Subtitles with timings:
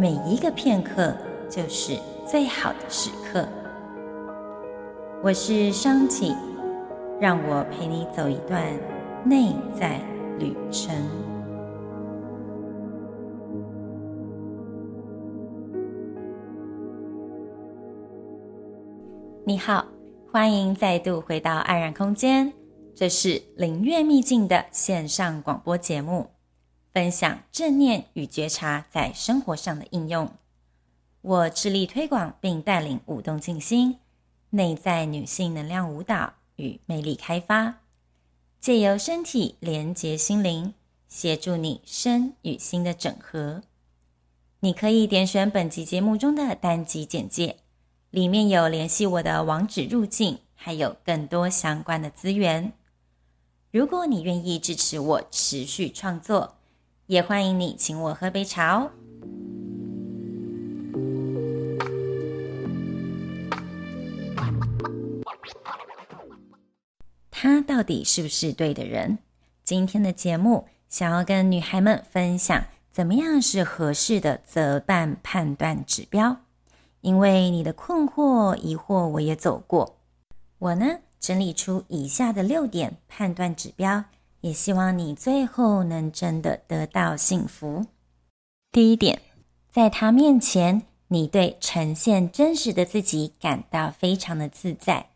[0.00, 1.14] 每一个片刻
[1.50, 1.94] 就是
[2.26, 3.46] 最好的时刻。
[5.22, 6.34] 我是商启，
[7.20, 8.64] 让我陪你走一段
[9.26, 10.00] 内在
[10.38, 10.96] 旅程。
[19.44, 19.84] 你好，
[20.32, 22.50] 欢迎再度回到安然空间，
[22.94, 26.24] 这是灵悦秘境的线上广播节目。
[26.92, 30.30] 分享正念与觉察在生活上的应用。
[31.22, 33.98] 我致力推广并带领舞动静心、
[34.50, 37.80] 内在女性能量舞蹈与魅力开发，
[38.58, 40.74] 借由身体连接心灵，
[41.08, 43.62] 协助你身与心的整合。
[44.60, 47.56] 你可以点选本集节目中的单集简介，
[48.10, 52.72] 里面有联系我的网址入境，还有更多相关的资源。
[53.70, 56.56] 如果你愿意支持我持续创作，
[57.10, 58.92] 也欢迎你请我喝杯茶哦。
[67.32, 69.18] 他到底是不是对的人？
[69.64, 76.36] 今天的节目想要跟女孩们分享，怎么样是合适的择伴判断指标。
[77.00, 79.98] 因为你的困惑、疑惑，我也走过。
[80.60, 84.04] 我呢，整理出以下的六点判断指标。
[84.40, 87.86] 也希望你最后能真的得到幸福。
[88.72, 89.20] 第一点，
[89.70, 95.10] 在他面前，你对呈现真实的自己感到非常的自在。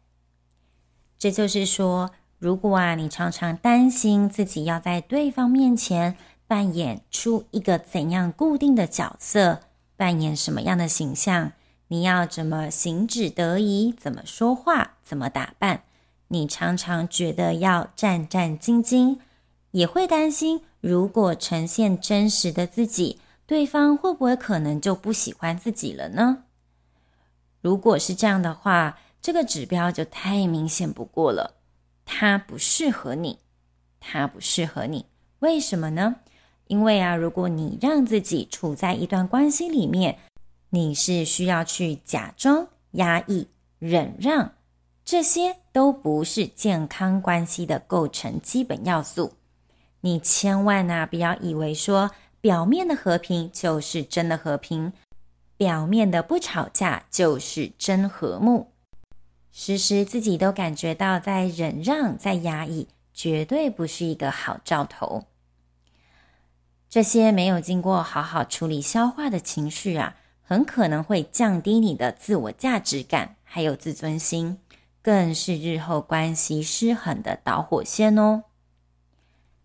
[1.19, 9.61] 这就是说，如果啊，你常常担心自己要在对方面前扮演出一个怎样固定的角色，
[9.97, 11.53] 扮演什么样的形象，
[11.89, 15.85] 你要怎么行止得宜，怎么说话，怎么打扮。
[16.29, 19.19] 你常常觉得要战战兢兢，
[19.73, 26.45] 也会担心，如果呈现真实的自己，对方会不会可能就不喜欢自己了呢？
[27.61, 31.55] 如果是这样的话，这个指标就太明显不过了。
[32.05, 33.39] 他不适合你，
[34.01, 35.07] 他不适合你。
[35.39, 36.17] 为什么呢？
[36.67, 40.19] 因为啊，如果你让自己处在一段关系里面，
[40.71, 43.49] 你是需要去假装、压抑、
[43.79, 44.53] 忍让。
[45.05, 49.35] 这些都不是健康关系的构成基本要素。
[50.01, 52.11] 你千万呐，不要以为说
[52.41, 54.93] 表面的和平就是真的和平，
[55.57, 58.71] 表面的不吵架就是真和睦。
[59.53, 65.25] 时时自己都感觉到在忍让、在压抑，绝对不是一个好兆头。
[66.89, 74.59] 这些没有经过好好处理消化的情绪啊，很可能会降低你的自我价值感，还有自尊心。
[75.05, 78.45] 更是日后关系失衡的导火线哦。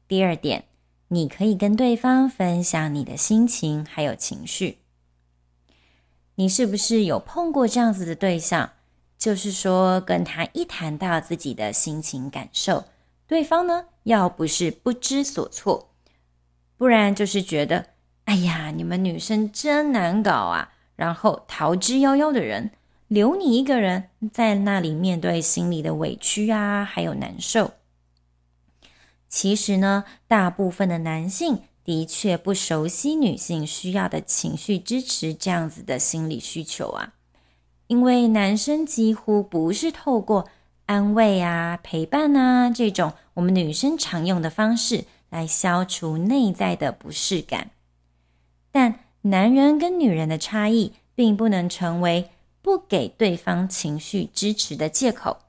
[0.06, 0.66] 第二点，
[1.08, 4.80] 你可以跟对方分享你的心情还有情绪。
[6.36, 8.74] 你是不是有碰过这样子的对象？
[9.18, 12.84] 就是说，跟他一谈到自己的心情感受，
[13.26, 15.92] 对方呢，要不是不知所措，
[16.76, 17.86] 不然就是觉得，
[18.26, 22.72] 哎呀，你们女生真难搞啊，然后逃之夭夭的人。
[23.10, 27.72] 留你一个人在那里面对心里的委屈啊，还有难受。
[29.28, 37.14] 其实呢，大部分的男性的确不熟悉女性需要的情绪支持这样子的心理需求啊，
[37.88, 40.48] 因为男生几乎不是透过
[40.86, 47.72] 安慰啊、陪伴啊这种我们女生常用的方式来消除内在的不适感。
[48.72, 52.30] 但男人跟女人的差异，并不能成为
[52.70, 55.40] 不给对方情绪支持的借口，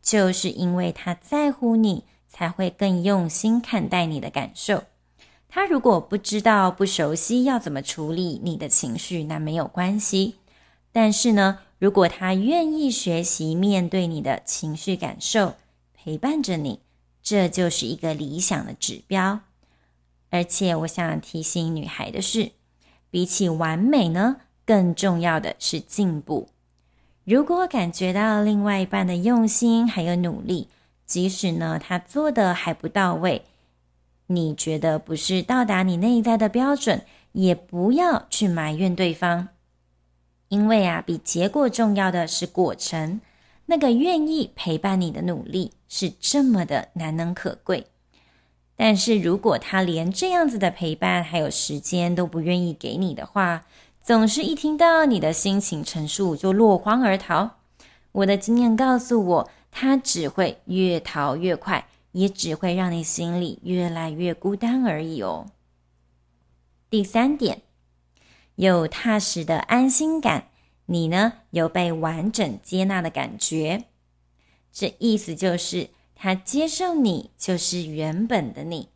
[0.00, 4.84] 就是因为他在乎你，才会更用心看待你的感受。
[5.48, 10.36] 他如果不知道、不熟悉要怎么处理你的情绪，那没有关系。
[10.92, 15.56] 但是呢，如果他愿意学习面对你的情绪感受，
[15.92, 16.78] 陪伴着你，
[17.24, 19.40] 这就是一个理想的指标。
[20.30, 22.52] 而且，我想提醒女孩的是，
[23.10, 26.48] 比起完美呢，更重要的是进步。
[27.24, 30.68] 如果感觉到另外一半的用心还有努力，
[31.06, 33.42] 即使呢他做的还不到位，
[34.26, 39.48] 你觉得不是到达你内在的标准，也不要去埋怨对方，
[40.48, 43.20] 因为啊，比结果重要的是过程。
[43.66, 47.86] 那个愿意陪伴你的努力是这么的难能可贵。
[48.74, 53.64] 但是如果他连这样子的陪伴还有时间都不愿意给你的话，
[54.02, 57.58] 总是一听到你的心情陈述就落荒而逃。
[58.10, 65.46] 我的经验告诉我，他只会越逃越快，也只会让你心里越来越孤单而已哦。
[66.90, 67.62] 第三点，
[68.56, 70.48] 有踏实的安心感，
[70.86, 73.84] 你呢，有被完整接纳的感觉。
[74.72, 78.88] 这意思就是他接受你就是原本的你，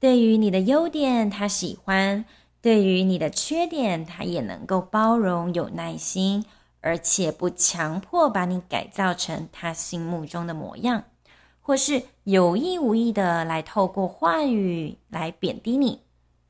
[0.00, 2.24] 对于你的优点他喜欢，
[2.62, 6.44] 对于你的缺点他也能够包容，有耐心。
[6.82, 11.04] 而且不强迫把你改造成他心目中的模样，
[11.60, 16.00] 或是有意无意的来透过话语来贬低你，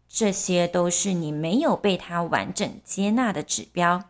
[0.09, 4.05] 这些都是你没有被他完整接纳的指标。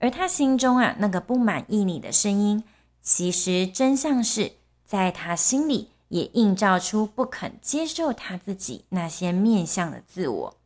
[0.00, 2.64] 而他心中啊那个不满意你的声音，
[3.00, 4.54] 其实真相是
[4.84, 10.57] 在他心里也映照出不肯接受他自己那些面向的自我，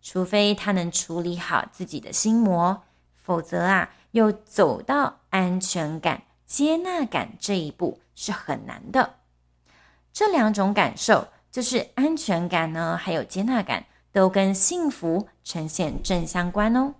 [0.00, 2.82] 除非他能处理好自己的心魔，
[3.14, 3.90] 否则啊。
[4.12, 9.20] 又走到安全感、接纳感这一步是很难的。
[10.12, 16.94] 这两种感受，就是安全感呢，还有接纳感，都跟幸福呈现正相关哦。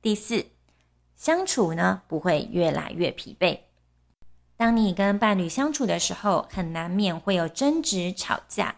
[0.00, 0.46] 第四，
[1.14, 3.60] 相处呢不会越来越疲惫。
[4.56, 8.76] 当你跟伴侣相处的时候，很难免会有争执、吵架。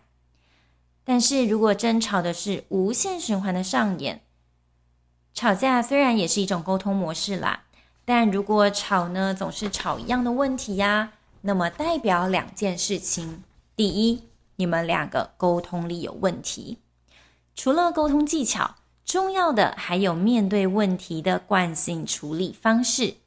[1.09, 4.23] 但是如果争吵的是无限循环的上演，
[5.33, 7.63] 吵架虽然也是一种沟通模式啦，
[8.05, 11.13] 但如果吵呢，总是吵一样的问题呀，
[11.43, 13.45] 那么代表两件事情：
[13.77, 14.25] 第一，
[14.57, 16.79] 你们两个沟通力有问题；
[17.55, 18.75] 除了沟通技巧，
[19.05, 23.19] 重要的还有面对问题的惯性处理方式。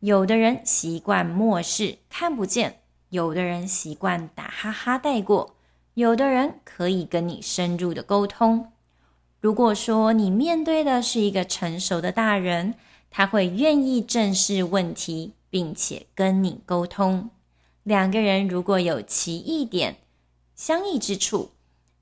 [0.00, 2.72] 有的人习惯漠视、看不见；
[3.10, 5.53] 有的人习惯打哈哈带过；
[5.94, 8.72] 有的人可以跟你深入的沟通。
[9.40, 12.74] 如果说你面对的是一个成熟的大人，
[13.10, 17.30] 他会愿意正视问题，并且跟你沟通。
[17.84, 19.98] 两个人如果有奇异点、
[20.56, 21.50] 相异之处，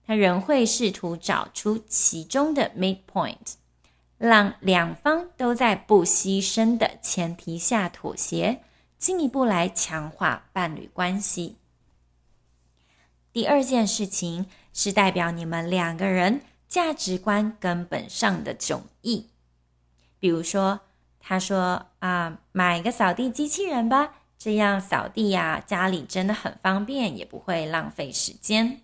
[0.06, 3.56] 他仍会试图找出其中的 midpoint，
[4.16, 8.62] 让两方都在不牺牲的前提下妥协，
[8.96, 11.56] 进一步来强化伴侣关系。
[13.32, 16.42] 第二件事情是代表你们两个人。
[16.68, 19.26] 价值观根本上的迥异，
[20.18, 20.80] 比如说，
[21.20, 28.80] 他说啊，买个扫地机器人吧，这样扫地呀，家里真的很方便，也不会浪费时间。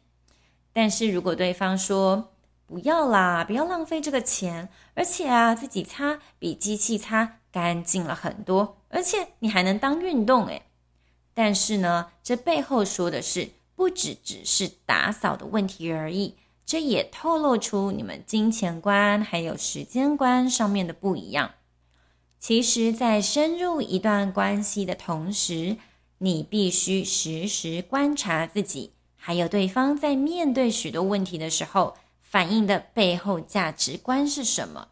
[0.75, 2.35] 但是如果对方说
[2.67, 10.65] 不要啦，不要浪费这个钱，而且啊，自己擦比机器擦干净了很多，而且你还能当运动诶。
[11.33, 13.49] 但是呢，这背后说的是，
[13.79, 16.35] 不只只是打扫的问题而已。
[16.67, 21.53] 这也透露出你们金钱观还有时间观上面的不一样。
[22.41, 25.77] 其实，在深入一段关系的同时，
[26.19, 34.89] 你必须时时观察自己，还有对方在面对许多问题的时候，反映的背后价值观是什么。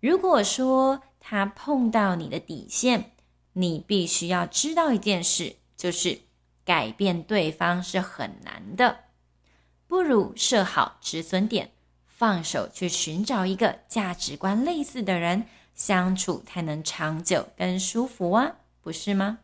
[0.00, 3.12] 如果说他碰到你的底线，
[3.54, 6.20] 你必须要知道一件事，就是
[6.68, 9.04] 改变对方是很难的。
[9.86, 11.70] 不如设好止损点，
[12.06, 19.38] 放手去寻找一个价值观类似的人相处，才能长久跟舒服啊，不是吗？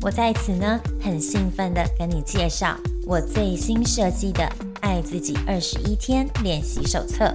[0.00, 2.74] 我在此呢，很兴奋的跟你介绍
[3.06, 4.44] 我最新设计的
[4.80, 7.26] 《爱自己二十一天练习手册》。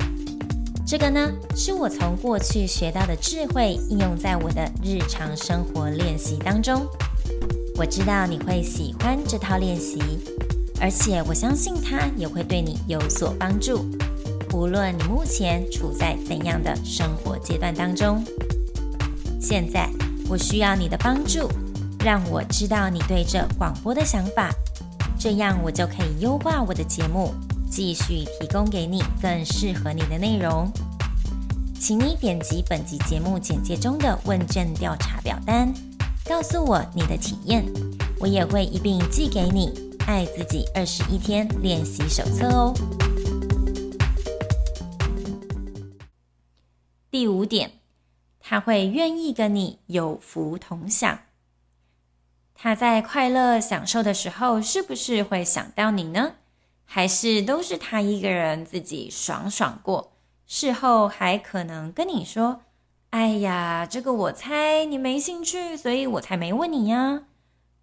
[0.91, 6.85] 这个呢，是我从过去学到的智慧，应用在我的日常生活练习当中。
[7.77, 10.01] 我知道你会喜欢这套练习，
[10.81, 13.85] 而且我相信它也会对你有所帮助。
[14.53, 18.21] 无论你目前处在怎样的生活阶段当中，
[19.39, 19.89] 现在
[20.27, 21.49] 我需要你的帮助，
[22.03, 24.49] 让我知道你对这广播的想法，
[25.17, 27.33] 这样我就可以优化我的节目，
[27.71, 30.69] 继续提供给你更适合你的内容。
[31.79, 35.73] 请你点击本集节目简介中的问卷调查表单。
[36.25, 37.65] 告诉我你的体验，
[38.19, 39.69] 我也会一并寄给你
[40.05, 42.73] 《爱自己二十一天练习手册》哦。
[47.09, 47.71] 第五点，
[48.39, 51.19] 他会愿意跟你有福同享。
[52.53, 56.33] 他在快乐享受的时候，是不是会想到你呢？
[56.93, 60.11] 还是都是他一个人自己爽爽过？
[60.45, 62.63] 事后还可能跟你说
[63.11, 67.23] ：“哎呀，这个我猜你没兴趣，所以我才没问你呀。”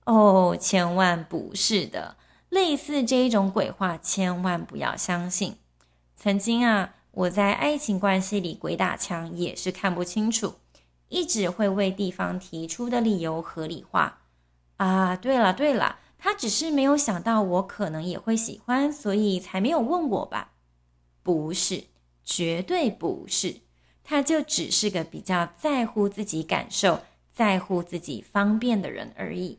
[0.04, 2.18] 哦，千万不是的，
[2.50, 5.56] 类似这一种鬼话，千万不要相信。
[6.14, 10.56] 曾经啊，我在爱情关系里鬼打墙，也是看不清楚，
[11.08, 14.18] 一直会为对方提出的理由合理化。
[14.76, 20.52] 啊，对了对了，他只是没有想到我可能也会喜欢，所以才没有问我吧？
[21.22, 21.84] 不是，
[22.24, 23.60] 绝对不是，
[24.02, 29.58] 他就只是个比较在乎自己感受、在乎自己方便的人而已。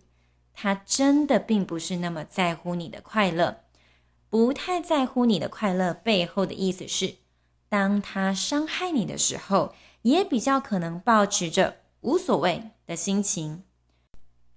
[0.54, 3.62] 他真的并不是那么在乎你的快乐，
[4.30, 7.16] 不太在乎你的快乐背后的意思是，
[7.70, 13.63] 当他伤害你的时候，也比较可能保持着无所谓的心情。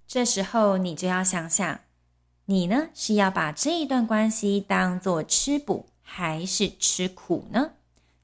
[0.05, 1.79] 这时候你就要想想，
[2.45, 7.71] 你呢是要把这一段关系当做吃补，还是吃苦呢？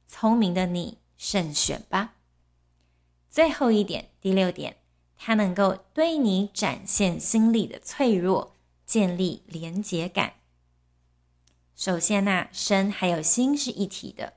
[0.08, 2.16] 聪明的你慎选吧。
[3.30, 4.78] 最后一点，第六点。
[5.22, 10.36] 他能够对你展现心理的脆弱，建立连结感。
[11.76, 14.36] 首先呐，身还有心是一体的。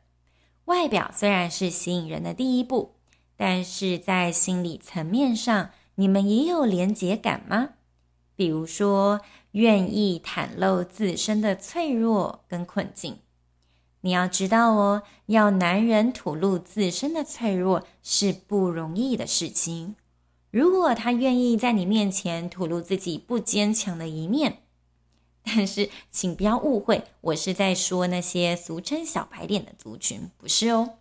[0.64, 2.96] 外表虽然是吸引人的第一步，
[3.36, 7.74] 但是在心理层面上，你们也有连结感吗？
[8.34, 9.20] 比如说，
[9.52, 13.18] 愿意袒露自身的脆弱跟困境。
[14.02, 19.94] 你要知道哦，要男人吐露自身的脆弱是不容易的事情。
[20.50, 24.58] 如果他愿意在你面前吐露自己不坚强的一面，
[25.44, 30.94] 但是请不要误会，我是在说那些俗称小白脸的族群，不是哦。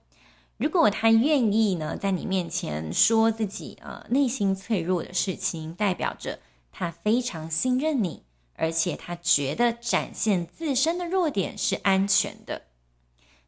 [0.57, 6.39] 如果他愿意呢，在你面前说自己呃内心脆弱的事情，代表着
[6.71, 8.23] 他非常信任你，
[8.61, 12.67] 而且他觉得展现自身的弱点是安全的。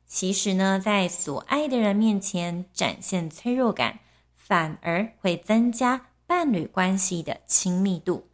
[0.07, 3.99] 其实呢，在所爱的人面前展现脆弱感，
[4.35, 8.27] 反而会增加伴侣关系的亲密度，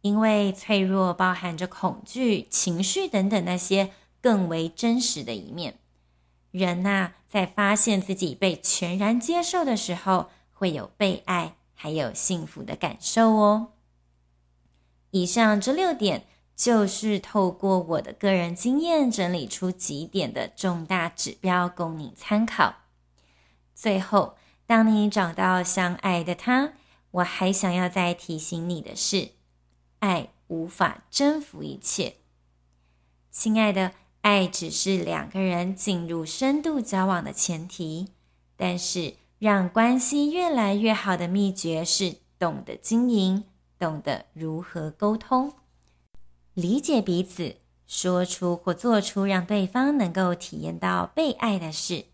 [0.00, 5.78] 因为脆弱包含着恐惧、情绪等等那些更为真实的一面。
[6.50, 13.74] 人呐，在发现自己被全然接受的时候，会有被爱还有幸福的感受哦。
[15.10, 16.26] 以上这六点，
[16.56, 22.76] 就是透过我的个人经验整理出几点的重大指标，供你参考。
[23.74, 24.36] 最后。
[24.66, 26.74] 当你找到相爱的他，
[27.10, 29.30] 我还想要再提醒你的是，
[29.98, 32.14] 爱无法征服一切。
[33.32, 33.90] 亲爱的，
[34.20, 38.12] 爱只是两个人进入深度交往的前提，
[38.56, 43.42] 但是让关系越来越好的秘诀是懂得经营，
[43.80, 45.54] 懂得如何沟通，
[46.52, 47.56] 理解彼此，
[47.86, 52.04] 说出或做出让对方能够体验到被爱的事。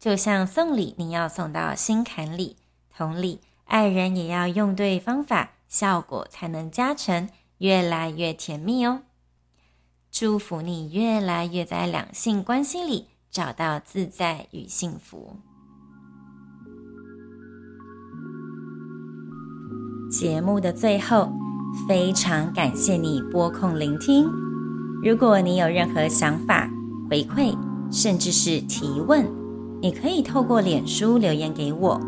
[0.00, 2.56] 就像送礼，你要送到心坎里；
[2.94, 9.02] 同理，爱人也要用对方法，效果才能加成，越来越甜蜜哦。
[10.10, 15.36] 祝福你越来越在两性关系里找到自在与幸福。
[20.10, 21.32] 节目的最后，
[21.88, 24.26] 非常感谢你拨空聆听。
[25.02, 26.70] 如果你有任何想法、
[27.10, 27.56] 回馈，
[27.90, 29.26] 甚至是提问。
[29.82, 32.00] 你可以透过脸书留言给我，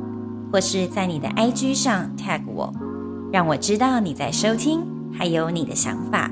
[0.50, 2.72] 或是在你的 IG 上 tag 我，
[3.32, 4.80] 让我知道你在收听，
[5.12, 6.30] 还有你的想法。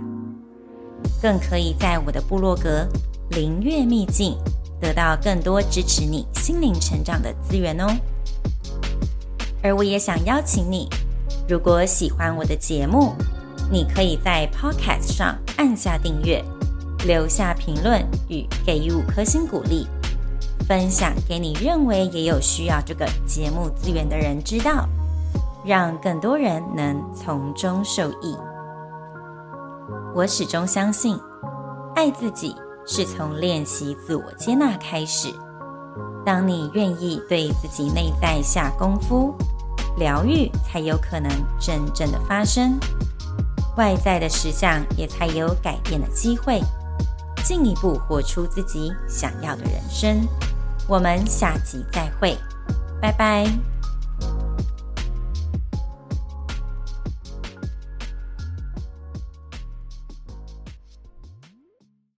[1.20, 2.86] 更可以在我的部落格
[3.36, 4.36] “灵悦秘境”
[4.80, 7.86] 得到更多支持你心灵成长的资源哦。
[9.62, 10.88] 而我也想邀请你，
[11.48, 13.14] 如果喜欢我的节目，
[13.70, 16.44] 你可以在 Podcast 上按下订阅，
[17.06, 19.86] 留下评论与给予五颗星鼓励。
[20.66, 24.88] 分享给你认为也有需要这个节目资源的人知道，
[25.64, 28.36] 让更多人能从中受益。
[30.16, 31.16] 我始终相信，
[31.94, 35.32] 爱自己是从练习自我接纳开始。
[36.24, 39.32] 当你愿意对自己内在下功夫，
[39.98, 42.78] 疗愈才有可能真正的发生，
[43.76, 46.60] 外在的实相也才有改变的机会，
[47.44, 50.26] 进一步活出自己想要的人生。
[50.88, 52.36] 我们下集再会，
[53.00, 53.75] 拜拜。